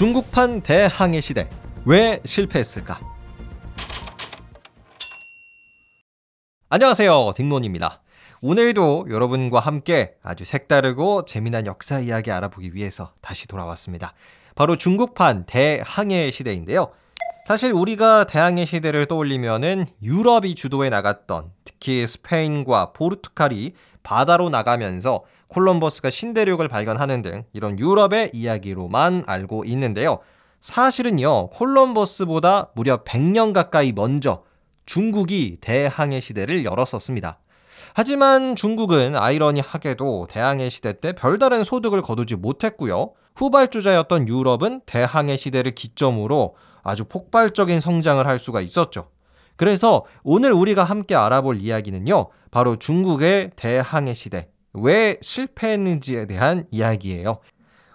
중국판 0.00 0.62
대항해 0.62 1.20
시대 1.20 1.50
왜 1.84 2.22
실패했을까? 2.24 2.98
안녕하세요. 6.70 7.32
딩몬입니다. 7.36 8.00
오늘도 8.40 9.08
여러분과 9.10 9.60
함께 9.60 10.14
아주 10.22 10.46
색다르고 10.46 11.26
재미난 11.26 11.66
역사 11.66 11.98
이야기 11.98 12.30
알아보기 12.30 12.74
위해서 12.74 13.12
다시 13.20 13.46
돌아왔습니다. 13.46 14.14
바로 14.54 14.76
중국판 14.76 15.44
대항해 15.44 16.30
시대인데요. 16.30 16.94
사실 17.46 17.70
우리가 17.70 18.24
대항해 18.24 18.64
시대를 18.64 19.04
떠올리면은 19.04 19.84
유럽이 20.02 20.54
주도해 20.54 20.88
나갔던 20.88 21.52
특히 21.64 22.06
스페인과 22.06 22.94
포르투갈이 22.94 23.74
바다로 24.02 24.48
나가면서 24.50 25.24
콜럼버스가 25.48 26.10
신대륙을 26.10 26.68
발견하는 26.68 27.22
등 27.22 27.44
이런 27.52 27.78
유럽의 27.78 28.30
이야기로만 28.32 29.24
알고 29.26 29.64
있는데요. 29.66 30.18
사실은요, 30.60 31.48
콜럼버스보다 31.50 32.70
무려 32.74 33.02
100년 33.02 33.52
가까이 33.52 33.92
먼저 33.92 34.42
중국이 34.86 35.58
대항해 35.60 36.20
시대를 36.20 36.64
열었었습니다. 36.64 37.38
하지만 37.94 38.56
중국은 38.56 39.16
아이러니하게도 39.16 40.28
대항해 40.30 40.68
시대 40.68 41.00
때 41.00 41.12
별다른 41.12 41.64
소득을 41.64 42.02
거두지 42.02 42.36
못했고요. 42.36 43.12
후발주자였던 43.36 44.28
유럽은 44.28 44.82
대항해 44.86 45.36
시대를 45.36 45.74
기점으로 45.74 46.56
아주 46.82 47.04
폭발적인 47.04 47.80
성장을 47.80 48.26
할 48.26 48.38
수가 48.38 48.60
있었죠. 48.60 49.08
그래서 49.60 50.06
오늘 50.22 50.54
우리가 50.54 50.84
함께 50.84 51.14
알아볼 51.14 51.60
이야기는요. 51.60 52.30
바로 52.50 52.76
중국의 52.76 53.50
대항해 53.56 54.14
시대. 54.14 54.48
왜 54.72 55.18
실패했는지에 55.20 56.24
대한 56.24 56.64
이야기예요. 56.70 57.40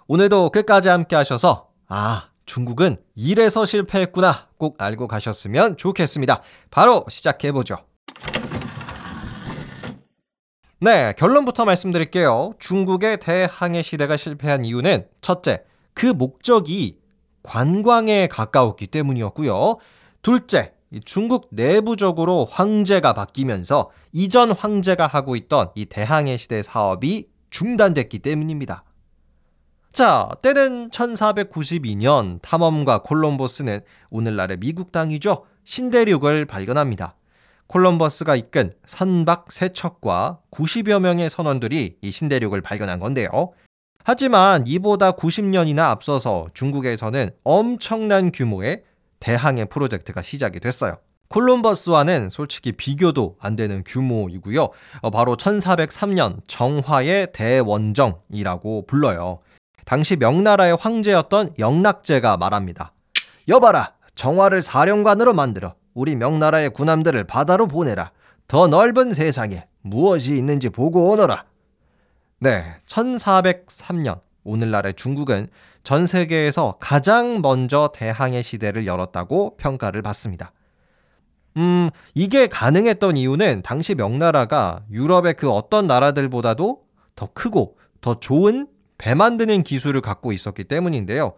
오늘도 0.06 0.50
끝까지 0.50 0.90
함께 0.90 1.16
하셔서 1.16 1.70
아, 1.88 2.28
중국은 2.44 2.98
이래서 3.16 3.64
실패했구나 3.64 4.46
꼭 4.58 4.80
알고 4.80 5.08
가셨으면 5.08 5.76
좋겠습니다. 5.76 6.40
바로 6.70 7.04
시작해 7.08 7.50
보죠. 7.50 7.78
네, 10.78 11.14
결론부터 11.18 11.64
말씀드릴게요. 11.64 12.52
중국의 12.60 13.18
대항해 13.18 13.82
시대가 13.82 14.16
실패한 14.16 14.64
이유는 14.64 15.08
첫째, 15.20 15.64
그 15.94 16.06
목적이 16.06 17.00
관광에 17.42 18.28
가까웠기 18.28 18.86
때문이었고요. 18.86 19.78
둘째, 20.22 20.75
중국 21.04 21.48
내부적으로 21.50 22.46
황제가 22.50 23.12
바뀌면서 23.12 23.90
이전 24.12 24.52
황제가 24.52 25.06
하고 25.06 25.36
있던 25.36 25.70
이 25.74 25.86
대항해 25.86 26.36
시대 26.36 26.62
사업이 26.62 27.28
중단됐기 27.50 28.20
때문입니다. 28.20 28.84
자, 29.92 30.28
때는 30.42 30.90
1492년 30.90 32.40
탐험가 32.42 32.98
콜럼버스는 32.98 33.80
오늘날의 34.10 34.58
미국 34.58 34.92
땅이죠. 34.92 35.44
신대륙을 35.64 36.44
발견합니다. 36.44 37.16
콜럼버스가 37.68 38.36
이끈 38.36 38.72
선박 38.84 39.50
세척과 39.50 40.40
90여 40.50 41.00
명의 41.00 41.28
선원들이 41.28 41.98
이 42.00 42.10
신대륙을 42.10 42.60
발견한 42.60 43.00
건데요. 43.00 43.52
하지만 44.04 44.64
이보다 44.66 45.12
90년이나 45.12 45.86
앞서서 45.86 46.46
중국에서는 46.54 47.30
엄청난 47.42 48.30
규모의 48.30 48.84
대항해 49.20 49.66
프로젝트가 49.66 50.22
시작이 50.22 50.60
됐어요. 50.60 50.96
콜럼버스와는 51.28 52.30
솔직히 52.30 52.72
비교도 52.72 53.36
안 53.40 53.56
되는 53.56 53.82
규모이고요. 53.84 54.68
어, 55.02 55.10
바로 55.10 55.36
1403년 55.36 56.38
정화의 56.46 57.32
대원정이라고 57.32 58.86
불러요. 58.86 59.40
당시 59.84 60.16
명나라의 60.16 60.76
황제였던 60.76 61.54
영락제가 61.58 62.36
말합니다. 62.36 62.92
여봐라, 63.48 63.94
정화를 64.14 64.62
사령관으로 64.62 65.32
만들어 65.32 65.74
우리 65.94 66.16
명나라의 66.16 66.70
군함들을 66.70 67.24
바다로 67.24 67.66
보내라. 67.66 68.10
더 68.48 68.68
넓은 68.68 69.10
세상에 69.10 69.66
무엇이 69.82 70.36
있는지 70.36 70.68
보고 70.68 71.10
오너라. 71.10 71.44
네, 72.38 72.64
1403년 72.86 74.20
오늘날의 74.46 74.94
중국은 74.94 75.48
전 75.82 76.06
세계에서 76.06 76.76
가장 76.80 77.42
먼저 77.42 77.90
대항해 77.94 78.42
시대를 78.42 78.86
열었다고 78.86 79.56
평가를 79.56 80.02
받습니다. 80.02 80.52
음, 81.56 81.90
이게 82.14 82.46
가능했던 82.46 83.16
이유는 83.16 83.62
당시 83.62 83.94
명나라가 83.94 84.82
유럽의 84.90 85.34
그 85.34 85.50
어떤 85.50 85.86
나라들보다도 85.86 86.82
더 87.14 87.28
크고 87.32 87.78
더 88.00 88.20
좋은 88.20 88.68
배 88.98 89.14
만드는 89.14 89.62
기술을 89.62 90.00
갖고 90.00 90.32
있었기 90.32 90.64
때문인데요. 90.64 91.34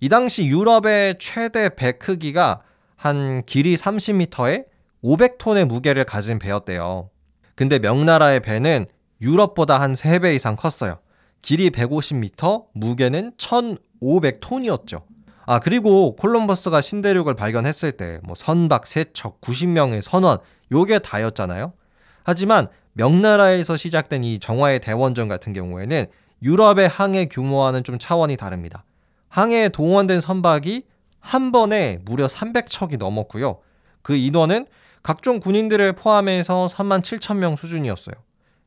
이 0.00 0.08
당시 0.08 0.46
유럽의 0.46 1.16
최대 1.18 1.70
배 1.74 1.92
크기가 1.92 2.62
한 2.96 3.42
길이 3.46 3.74
30m에 3.74 4.66
500톤의 5.02 5.64
무게를 5.66 6.04
가진 6.04 6.38
배였대요. 6.38 7.10
근데 7.54 7.78
명나라의 7.78 8.40
배는 8.40 8.86
유럽보다 9.20 9.80
한 9.80 9.92
3배 9.92 10.34
이상 10.34 10.56
컸어요. 10.56 10.98
길이 11.44 11.68
150m, 11.68 12.68
무게는 12.72 13.32
1,500톤이었죠. 13.36 15.02
아, 15.44 15.58
그리고 15.58 16.16
콜럼버스가 16.16 16.80
신대륙을 16.80 17.34
발견했을 17.34 17.92
때 17.92 18.18
뭐 18.24 18.34
선박 18.34 18.86
세척 18.86 19.42
90명의 19.42 20.00
선원 20.00 20.38
요게 20.72 21.00
다였잖아요. 21.00 21.74
하지만 22.22 22.68
명나라에서 22.94 23.76
시작된 23.76 24.24
이 24.24 24.38
정화의 24.38 24.80
대원정 24.80 25.28
같은 25.28 25.52
경우에는 25.52 26.06
유럽의 26.42 26.88
항해 26.88 27.26
규모와는 27.26 27.84
좀 27.84 27.98
차원이 27.98 28.38
다릅니다. 28.38 28.84
항해에 29.28 29.68
동원된 29.68 30.22
선박이 30.22 30.84
한 31.20 31.52
번에 31.52 31.98
무려 32.06 32.24
300척이 32.26 32.96
넘었고요. 32.96 33.58
그 34.00 34.16
인원은 34.16 34.66
각종 35.02 35.40
군인들을 35.40 35.92
포함해서 35.92 36.68
3만 36.70 37.02
7천 37.02 37.36
명 37.36 37.54
수준이었어요. 37.54 38.14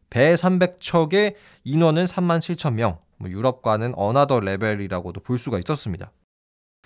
배 0.10 0.34
300척의 0.34 1.36
인원은 1.64 2.06
3만 2.06 2.40
7천 2.40 2.74
명. 2.74 3.00
뭐 3.18 3.30
유럽과는 3.30 3.94
another 3.96 4.40
level이라고도 4.42 5.22
볼 5.22 5.38
수가 5.38 5.58
있었습니다. 5.60 6.12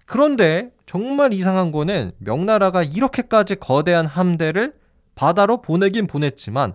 그런데 0.06 0.72
정말 0.86 1.34
이상한 1.34 1.72
거는 1.72 2.12
명나라가 2.18 2.84
이렇게까지 2.84 3.56
거대한 3.56 4.06
함대를 4.06 4.74
바다로 5.16 5.62
보내긴 5.62 6.08
보냈지만 6.08 6.74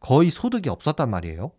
거의 0.00 0.30
소득이 0.30 0.68
없었단 0.68 1.10
말이에요. 1.10 1.52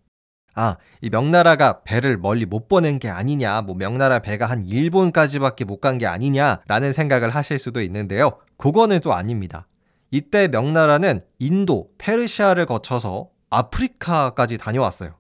아, 0.56 0.78
이 1.02 1.10
명나라가 1.10 1.84
배를 1.84 2.18
멀리 2.18 2.46
못 2.46 2.68
보낸 2.68 2.98
게 2.98 3.10
아니냐, 3.10 3.62
뭐 3.62 3.76
명나라 3.76 4.20
배가 4.20 4.48
한 4.48 4.66
일본까지밖에 4.66 5.66
못 5.66 5.82
간 5.82 5.98
게 6.00 6.08
아니냐라는 6.08 6.94
생각을 6.94 7.30
하실 7.30 7.60
수도 7.60 7.82
있는데요. 7.82 8.40
그거는 8.58 9.02
또 9.02 9.14
아닙니다. 9.14 9.68
이때 10.10 10.48
명나라는 10.48 11.22
인도, 11.40 11.90
페르시아를 12.00 12.66
거쳐서 12.66 13.30
아프리카까지 13.50 14.58
다녀왔어요. 14.58 15.16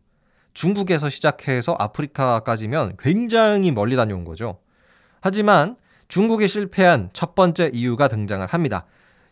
중국에서 0.54 1.10
시작해서 1.10 1.76
아프리카까지면 1.78 2.98
굉장히 3.00 3.72
멀리 3.72 3.96
다녀온 3.96 4.26
거죠. 4.26 4.60
하지만 5.22 5.78
중국이 6.08 6.48
실패한 6.48 7.12
첫 7.14 7.36
번째 7.36 7.70
이유가 7.74 8.08
등장을 8.08 8.46
합니다. 8.48 8.86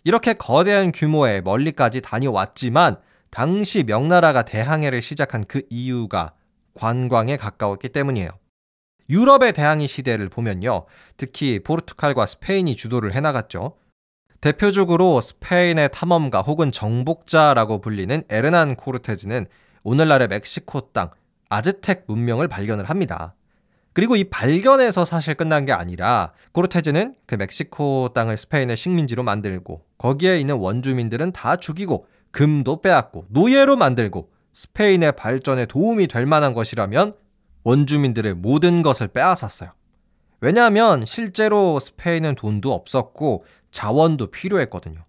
이렇게 0.03 0.34
거대한 0.34 0.91
규모의 0.91 1.41
멀리까지 1.41 2.01
다녀왔지만 2.01 2.97
당시 3.31 3.84
명나라가 3.84 4.44
대항해를 4.44 5.01
시작한 5.01 5.44
그 5.45 5.63
이유가 5.69 6.34
관광에 6.75 7.38
가까웠기 7.38 7.89
때문이에요. 7.89 8.29
유럽의 9.09 9.53
대항해 9.53 9.88
시대를 9.88 10.29
보면요. 10.29 10.85
특히 11.17 11.59
포르투갈과 11.59 12.25
스페인이 12.25 12.75
주도를 12.75 13.16
해나갔죠. 13.16 13.78
대표적으로 14.45 15.22
스페인의 15.22 15.89
탐험가 15.91 16.44
혹은 16.44 16.72
정복자라고 16.72 17.81
불리는 17.81 18.25
에르난 18.29 18.75
코르테즈는 18.75 19.47
오늘날의 19.81 20.28
멕시코 20.28 20.91
땅 20.91 21.09
아즈텍 21.50 22.03
문명을 22.06 22.47
발견을 22.47 22.85
합니다. 22.85 23.34
그리고 23.94 24.16
이 24.16 24.25
발견에서 24.25 25.03
사실 25.03 25.34
끝난 25.34 25.66
게 25.66 25.72
아니라 25.72 26.34
코르테즈는 26.52 27.16
그 27.25 27.34
멕시코 27.34 28.11
땅을 28.14 28.37
스페인의 28.37 28.78
식민지로 28.78 29.23
만들고 29.23 29.81
거기에 29.97 30.40
있는 30.40 30.58
원주민들은 30.58 31.31
다 31.31 31.55
죽이고 31.55 32.05
금도 32.29 32.81
빼앗고 32.81 33.25
노예로 33.29 33.78
만들고 33.78 34.29
스페인의 34.53 35.14
발전에 35.14 35.66
도움이 35.66 36.05
될 36.05 36.28
만한 36.28 36.53
것이라면 36.53 37.16
원주민들의 37.64 38.35
모든 38.35 38.84
것을 38.84 39.08
빼앗았어요. 39.08 39.72
왜냐하면 40.46 41.08
실제로 41.08 41.80
스페인은 41.80 42.36
돈도 42.36 42.72
없었고 42.72 43.46
자원도 43.72 44.28
필요했거든요. 44.28 45.03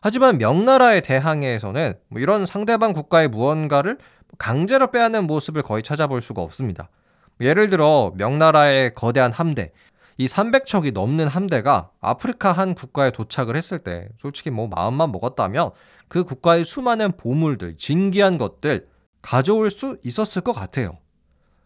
하지만 0.00 0.38
명나라의 0.38 1.02
대항해에서는 1.02 1.94
뭐 2.06 2.20
이런 2.20 2.46
상대방 2.46 2.92
국가의 2.92 3.26
무언가를 3.26 3.98
강제로 4.38 4.92
빼앗는 4.92 5.26
모습을 5.26 5.62
거의 5.62 5.82
찾아볼 5.82 6.20
수가 6.20 6.40
없습니다. 6.42 6.88
예를 7.40 7.68
들어 7.68 8.12
명나라의 8.16 8.94
거대한 8.94 9.32
함대, 9.32 9.72
이 10.18 10.26
300척이 10.26 10.92
넘는 10.92 11.26
함대가 11.26 11.90
아프리카 12.00 12.52
한 12.52 12.76
국가에 12.76 13.10
도착을 13.10 13.56
했을 13.56 13.80
때 13.80 14.08
솔직히 14.20 14.50
뭐 14.50 14.68
마음만 14.68 15.10
먹었다면 15.10 15.70
그 16.06 16.22
국가의 16.22 16.64
수많은 16.64 17.16
보물들, 17.16 17.76
진귀한 17.76 18.38
것들 18.38 18.86
가져올 19.20 19.68
수 19.68 19.96
있었을 20.04 20.42
것 20.42 20.52
같아요. 20.52 20.96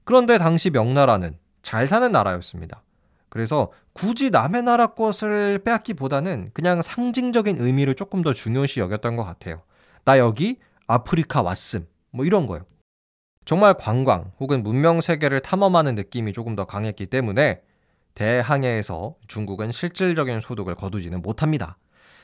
그런데 0.05 0.39
당시 0.39 0.71
명나라는 0.71 1.37
잘 1.61 1.87
사는 1.87 2.11
나라였습니다. 2.11 2.84
그래서 3.35 3.73
굳이 3.95 4.31
남의 4.31 4.63
나라 4.63 4.87
것을 4.87 5.59
빼앗기보다는 5.65 6.51
그냥 6.55 6.81
상징적인 6.83 7.61
의미를 7.61 7.97
조금 7.97 8.23
더 8.23 8.33
중요시 8.33 8.79
여겼던 8.79 9.17
것 9.17 9.25
같아요. 9.25 9.63
나 10.05 10.19
여기 10.19 10.61
아프리카 10.87 11.43
왔음. 11.43 11.89
뭐 12.13 12.25
이런 12.25 12.47
거요. 12.47 12.65
정말 13.45 13.75
관광 13.75 14.31
혹은 14.39 14.63
문명 14.63 15.01
세계를 15.01 15.41
탐험하는 15.41 15.97
느낌이 15.97 16.33
조금 16.33 16.55
더 16.55 16.65
강했기 16.65 17.07
때문에 17.07 17.63
대항해에서 18.15 19.17
중국은 19.27 19.73
실질적인 19.73 20.39
소득을 20.41 20.77
거두지는 20.77 21.21
못합니다. 21.21 21.77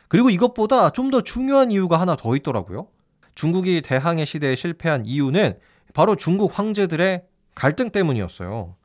그리고 0.07 0.31
이것보다 0.31 0.91
좀 0.91 1.11
더 1.11 1.23
중요한 1.23 1.73
이유가 1.73 1.99
하나 1.99 2.15
더 2.15 2.37
있더라고요. 2.37 2.87
중국이 3.35 3.83
대항해 3.83 4.25
시대에 4.25 4.55
실패한 4.55 5.07
이유는 5.07 5.59
바로 5.93 6.15
중국 6.15 6.57
황제들의 6.57 7.25
갈등 7.57 7.91
때문이었어요. 7.91 8.77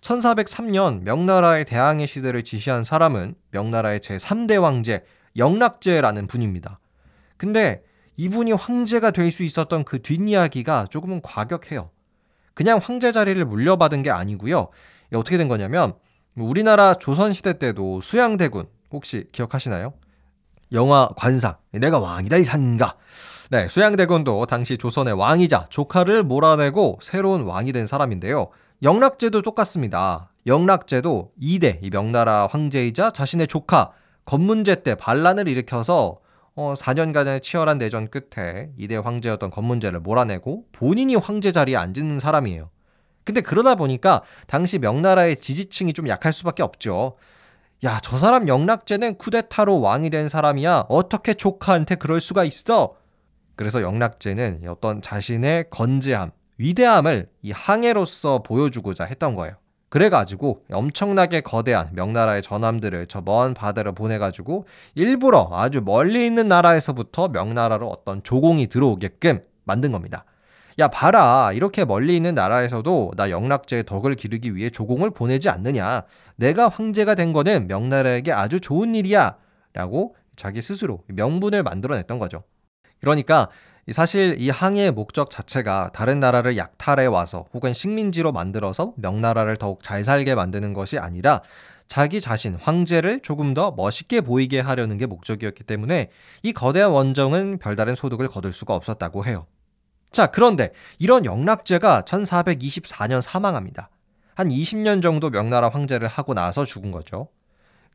1403년 0.00 1.02
명나라의 1.02 1.64
대항해 1.64 2.06
시대를 2.06 2.44
지시한 2.44 2.84
사람은 2.84 3.34
명나라의 3.50 4.00
제3대 4.00 4.60
황제 4.60 5.04
영락제라는 5.36 6.26
분입니다. 6.26 6.78
근데 7.36 7.82
이분이 8.16 8.52
황제가 8.52 9.10
될 9.10 9.30
수 9.30 9.42
있었던 9.42 9.84
그 9.84 10.00
뒷이야기가 10.00 10.86
조금은 10.90 11.20
과격해요. 11.22 11.90
그냥 12.54 12.80
황제 12.82 13.12
자리를 13.12 13.44
물려받은 13.44 14.02
게 14.02 14.10
아니고요. 14.10 14.68
어떻게 15.14 15.36
된 15.36 15.48
거냐면 15.48 15.94
우리나라 16.36 16.94
조선시대 16.94 17.58
때도 17.58 18.00
수양대군 18.00 18.66
혹시 18.90 19.26
기억하시나요? 19.32 19.92
영화 20.72 21.08
관상 21.16 21.56
내가 21.72 21.98
왕이다 21.98 22.38
이 22.38 22.42
산가 22.42 22.96
네 23.50 23.68
수양대군도 23.68 24.46
당시 24.46 24.76
조선의 24.76 25.14
왕이자 25.14 25.66
조카를 25.68 26.24
몰아내고 26.24 26.98
새로운 27.02 27.42
왕이 27.42 27.72
된 27.72 27.86
사람인데요 27.86 28.48
영락제도 28.82 29.40
똑같습니다 29.42 30.32
영락제도 30.46 31.32
2대 31.40 31.78
이 31.82 31.90
명나라 31.90 32.46
황제이자 32.46 33.10
자신의 33.10 33.46
조카 33.46 33.92
건문제 34.26 34.82
때 34.82 34.94
반란을 34.94 35.48
일으켜서 35.48 36.18
어, 36.54 36.74
4년간의 36.76 37.42
치열한 37.42 37.78
내전 37.78 38.08
끝에 38.08 38.70
2대 38.78 39.02
황제였던 39.02 39.50
건문제를 39.50 40.00
몰아내고 40.00 40.66
본인이 40.72 41.14
황제 41.14 41.52
자리에 41.52 41.76
앉는 41.76 42.18
사람이에요 42.18 42.70
근데 43.24 43.40
그러다 43.40 43.74
보니까 43.74 44.22
당시 44.46 44.78
명나라의 44.78 45.36
지지층이 45.36 45.94
좀 45.94 46.08
약할 46.08 46.32
수밖에 46.32 46.62
없죠. 46.62 47.16
야, 47.84 47.98
저 48.00 48.18
사람 48.18 48.46
영락제는 48.46 49.18
쿠데타로 49.18 49.80
왕이 49.80 50.10
된 50.10 50.28
사람이야. 50.28 50.86
어떻게 50.88 51.34
조카한테 51.34 51.96
그럴 51.96 52.20
수가 52.20 52.44
있어? 52.44 52.94
그래서 53.56 53.82
영락제는 53.82 54.62
어떤 54.68 55.02
자신의 55.02 55.70
건재함, 55.70 56.30
위대함을 56.58 57.28
이 57.42 57.52
항해로서 57.52 58.42
보여주고자 58.42 59.04
했던 59.04 59.34
거예요. 59.34 59.54
그래가지고 59.88 60.64
엄청나게 60.70 61.40
거대한 61.42 61.90
명나라의 61.92 62.42
전함들을 62.42 63.06
저 63.06 63.20
먼 63.20 63.54
바다로 63.54 63.92
보내가지고 63.92 64.66
일부러 64.94 65.48
아주 65.52 65.80
멀리 65.80 66.26
있는 66.26 66.48
나라에서부터 66.48 67.28
명나라로 67.28 67.88
어떤 67.88 68.22
조공이 68.22 68.66
들어오게끔 68.66 69.40
만든 69.64 69.92
겁니다. 69.92 70.24
야, 70.78 70.88
봐라. 70.88 71.52
이렇게 71.52 71.84
멀리 71.86 72.16
있는 72.16 72.34
나라에서도 72.34 73.12
나 73.16 73.30
영락제의 73.30 73.84
덕을 73.84 74.14
기르기 74.14 74.54
위해 74.54 74.68
조공을 74.68 75.10
보내지 75.10 75.48
않느냐. 75.48 76.02
내가 76.36 76.68
황제가 76.68 77.14
된 77.14 77.32
거는 77.32 77.66
명나라에게 77.66 78.32
아주 78.32 78.60
좋은 78.60 78.94
일이야. 78.94 79.36
라고 79.72 80.14
자기 80.36 80.60
스스로 80.60 81.02
명분을 81.06 81.62
만들어냈던 81.62 82.18
거죠. 82.18 82.42
그러니까 83.00 83.48
사실 83.92 84.34
이 84.38 84.50
항해의 84.50 84.90
목적 84.90 85.30
자체가 85.30 85.90
다른 85.92 86.18
나라를 86.18 86.56
약탈해 86.56 87.06
와서 87.06 87.46
혹은 87.54 87.72
식민지로 87.72 88.32
만들어서 88.32 88.92
명나라를 88.96 89.56
더욱 89.56 89.82
잘 89.82 90.02
살게 90.02 90.34
만드는 90.34 90.72
것이 90.72 90.98
아니라 90.98 91.40
자기 91.86 92.20
자신 92.20 92.56
황제를 92.56 93.20
조금 93.20 93.54
더 93.54 93.70
멋있게 93.70 94.22
보이게 94.22 94.58
하려는 94.58 94.98
게 94.98 95.06
목적이었기 95.06 95.62
때문에 95.64 96.10
이 96.42 96.52
거대한 96.52 96.90
원정은 96.90 97.58
별다른 97.58 97.94
소득을 97.94 98.26
거둘 98.26 98.52
수가 98.52 98.74
없었다고 98.74 99.24
해요. 99.24 99.46
자, 100.10 100.26
그런데 100.26 100.72
이런 100.98 101.24
영락제가 101.24 102.02
1424년 102.02 103.20
사망합니다. 103.20 103.90
한 104.34 104.48
20년 104.48 105.00
정도 105.00 105.30
명나라 105.30 105.68
황제를 105.68 106.08
하고 106.08 106.34
나서 106.34 106.64
죽은 106.64 106.90
거죠. 106.90 107.28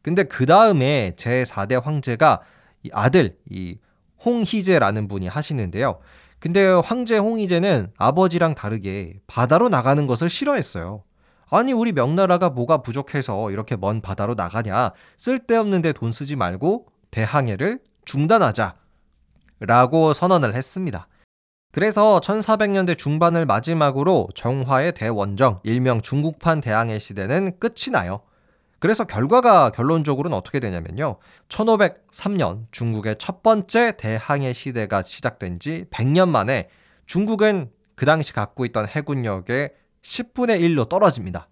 근데 0.02 0.24
그 0.24 0.46
다음에 0.46 1.12
제4대 1.18 1.82
황제가 1.82 2.42
이 2.84 2.90
아들, 2.94 3.38
이 3.50 3.78
홍희제라는 4.26 5.08
분이 5.08 5.28
하시는데요. 5.28 6.00
근데 6.40 6.66
황제 6.66 7.18
홍희제는 7.18 7.94
아버지랑 7.98 8.56
다르게 8.56 9.20
바다로 9.28 9.70
나가는 9.70 10.08
것을 10.08 10.30
싫어했어요. 10.30 11.04
아니, 11.52 11.74
우리 11.74 11.92
명나라가 11.92 12.50
뭐가 12.50 12.78
부족해서 12.78 13.52
이렇게 13.52 13.76
먼 13.76 14.02
바다로 14.02 14.36
나가냐. 14.36 14.92
쓸데없는데 15.18 15.94
돈 15.94 16.12
쓰지 16.12 16.36
말고 16.36 16.88
대항해를 17.12 17.80
중단하자. 18.06 18.76
라고 19.60 20.14
선언을 20.14 20.56
했습니다. 20.56 21.08
그래서 21.72 22.20
1400년대 22.22 22.98
중반을 22.98 23.46
마지막으로 23.46 24.30
정화의 24.34 24.94
대원정, 24.94 25.60
일명 25.64 26.02
중국판 26.02 26.60
대항해 26.62 27.00
시대는 27.00 27.60
끝이 27.60 27.92
나요. 27.92 28.22
그래서 28.82 29.04
결과가 29.04 29.70
결론적으로는 29.70 30.36
어떻게 30.36 30.60
되냐면요. 30.60 31.18
1503년 31.50 32.66
중국의 32.72 33.16
첫 33.20 33.44
번째 33.44 33.96
대항해 33.96 34.54
시대가 34.54 35.04
시작된 35.04 35.60
지 35.60 35.86
100년 35.92 36.30
만에 36.30 36.68
중국은 37.06 37.70
그 37.94 38.08
당시 38.08 38.34
갖고 38.34 38.66
있던 38.66 38.88
해군력의 38.88 39.70
10분의 40.02 40.62
1로 40.62 40.90
떨어집니다. 40.90 41.48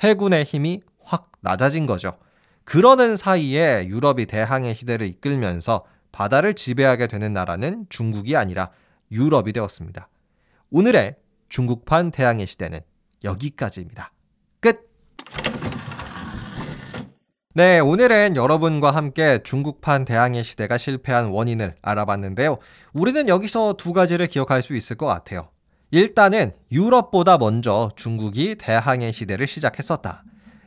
해군의 0.00 0.42
힘이 0.42 0.80
확 1.00 1.30
낮아진 1.42 1.86
거죠. 1.86 2.18
그러는 2.64 3.16
사이에 3.16 3.86
유럽이 3.86 4.26
대항해 4.26 4.74
시대를 4.74 5.06
이끌면서 5.06 5.84
바다를 6.10 6.54
지배하게 6.54 7.06
되는 7.06 7.32
나라는 7.32 7.86
중국이 7.88 8.36
아니라 8.36 8.70
유럽이 9.12 9.52
되었습니다. 9.52 10.08
오늘의 10.70 11.14
중국판 11.48 12.10
대항해 12.10 12.46
시대는 12.46 12.80
여기까지입니다. 13.22 14.12
끝! 14.58 14.90
네, 17.56 17.78
오늘은 17.78 18.34
여러분과 18.34 18.90
함께 18.90 19.38
중국판 19.44 20.04
대항해 20.04 20.42
시대가 20.42 20.76
실패한 20.76 21.26
원인을 21.26 21.76
알아봤는데요. 21.82 22.58
우리는 22.92 23.28
여기서 23.28 23.74
두 23.74 23.92
가지를 23.92 24.26
기억할 24.26 24.60
수 24.60 24.74
있을 24.74 24.96
것 24.96 25.06
같아요. 25.06 25.50
일단은 25.92 26.50
유럽보다 26.72 27.38
먼저 27.38 27.92
중국이 27.94 28.56
대항해 28.56 29.12
시대를 29.12 29.46
시작했었다. 29.46 30.24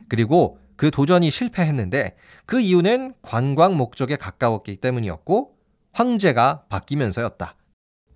그리고 0.08 0.58
그 0.76 0.90
도전이 0.90 1.30
실패했는데 1.30 2.16
그 2.46 2.58
이유는 2.58 3.12
관광 3.20 3.76
목적에 3.76 4.16
가까웠기 4.16 4.76
때문이었고 4.76 5.58
황제가 5.92 6.62
바뀌면서였다. 6.70 7.54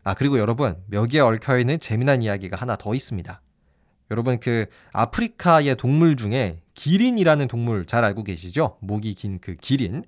아, 0.03 0.15
그리고 0.15 0.39
여러분, 0.39 0.83
묘기에 0.87 1.21
얽혀있는 1.21 1.79
재미난 1.79 2.23
이야기가 2.23 2.57
하나 2.57 2.77
더 2.77 2.95
있습니다. 2.95 3.39
여러분, 4.11 4.41
그 4.41 4.65
아프리카의 4.95 5.77
동물 5.77 6.17
중에 6.17 6.62
기린이라는 6.75 7.49
동물 7.49 7.87
잘 7.87 8.05
알고 8.05 8.25
계시죠? 8.25 8.77
목이 8.81 9.15
긴 9.15 9.39
그 9.41 9.57
기린. 9.57 10.05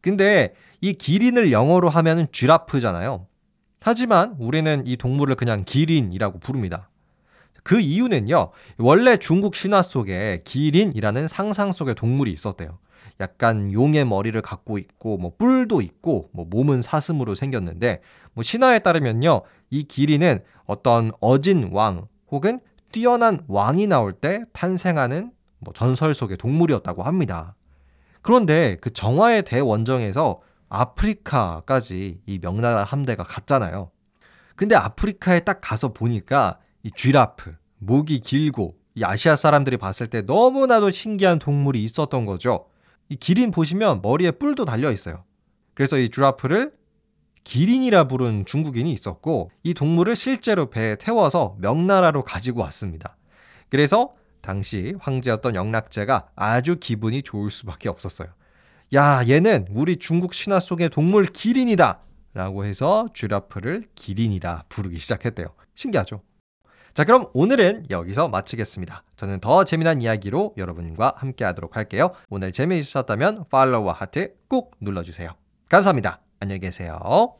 근데 0.00 0.54
이 0.80 0.92
기린을 0.92 1.52
영어로 1.52 1.88
하면 1.88 2.18
은 2.18 2.26
쥐라프잖아요. 2.32 3.26
하지만 3.80 4.36
우리는 4.38 4.82
이 4.86 4.96
동물을 4.96 5.34
그냥 5.34 5.64
기린이라고 5.64 6.38
부릅니다. 6.40 6.88
그 7.62 7.80
이유는요, 7.80 8.50
원래 8.78 9.16
중국 9.16 9.54
신화 9.54 9.82
속에 9.82 10.40
기린이라는 10.44 11.28
상상 11.28 11.72
속의 11.72 11.94
동물이 11.96 12.30
있었대요. 12.32 12.78
약간 13.20 13.72
용의 13.72 14.04
머리를 14.04 14.40
갖고 14.40 14.78
있고 14.78 15.18
뭐 15.18 15.32
뿔도 15.36 15.80
있고 15.80 16.30
뭐 16.32 16.46
몸은 16.48 16.82
사슴으로 16.82 17.34
생겼는데 17.34 18.00
뭐 18.32 18.44
신화에 18.44 18.78
따르면요 18.78 19.42
이 19.70 19.82
기린은 19.82 20.40
어떤 20.66 21.10
어진 21.20 21.70
왕 21.72 22.06
혹은 22.30 22.60
뛰어난 22.92 23.42
왕이 23.48 23.88
나올 23.88 24.12
때 24.12 24.44
탄생하는 24.52 25.32
뭐 25.60 25.72
전설 25.74 26.14
속의 26.14 26.36
동물이었다고 26.36 27.02
합니다. 27.02 27.54
그런데 28.22 28.76
그 28.80 28.92
정화의 28.92 29.42
대원정에서 29.42 30.40
아프리카까지 30.68 32.20
이 32.26 32.38
명나라 32.38 32.84
함대가 32.84 33.22
갔잖아요. 33.22 33.90
근데 34.56 34.74
아프리카에 34.74 35.40
딱 35.40 35.60
가서 35.60 35.92
보니까 35.92 36.58
이 36.82 36.90
쥐라프, 36.94 37.54
목이 37.78 38.20
길고 38.20 38.76
이 38.94 39.04
아시아 39.04 39.36
사람들이 39.36 39.76
봤을 39.76 40.08
때 40.08 40.22
너무나도 40.22 40.90
신기한 40.90 41.38
동물이 41.38 41.82
있었던 41.84 42.26
거죠. 42.26 42.66
이 43.08 43.16
기린 43.16 43.50
보시면 43.50 44.02
머리에 44.02 44.32
뿔도 44.32 44.64
달려 44.64 44.90
있어요. 44.90 45.24
그래서 45.74 45.96
이 45.96 46.10
쥐라프를 46.10 46.72
기린이라 47.44 48.08
부른 48.08 48.44
중국인이 48.44 48.92
있었고 48.92 49.50
이 49.62 49.72
동물을 49.72 50.16
실제로 50.16 50.68
배에 50.68 50.96
태워서 50.96 51.56
명나라로 51.60 52.24
가지고 52.24 52.60
왔습니다. 52.62 53.16
그래서 53.70 54.10
당시 54.40 54.94
황제였던 55.00 55.54
영락제가 55.54 56.28
아주 56.36 56.76
기분이 56.78 57.22
좋을 57.22 57.50
수밖에 57.50 57.88
없었어요. 57.88 58.28
야, 58.94 59.22
얘는 59.28 59.66
우리 59.70 59.96
중국 59.96 60.34
신화 60.34 60.60
속의 60.60 60.90
동물 60.90 61.26
기린이다! 61.26 62.00
라고 62.34 62.64
해서 62.64 63.08
쥐라프를 63.14 63.84
기린이라 63.94 64.64
부르기 64.68 64.98
시작했대요. 64.98 65.48
신기하죠? 65.74 66.22
자, 66.94 67.04
그럼 67.04 67.26
오늘은 67.32 67.86
여기서 67.90 68.28
마치겠습니다. 68.28 69.04
저는 69.16 69.40
더 69.40 69.64
재미난 69.64 70.02
이야기로 70.02 70.54
여러분과 70.56 71.12
함께 71.16 71.44
하도록 71.44 71.76
할게요. 71.76 72.12
오늘 72.28 72.50
재미있었다면 72.52 73.44
팔로우와 73.50 73.92
하트 73.92 74.34
꼭 74.48 74.76
눌러주세요. 74.80 75.30
감사합니다. 75.68 76.20
안녕히 76.40 76.60
계세요. 76.60 77.38